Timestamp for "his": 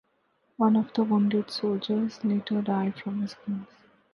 3.21-3.35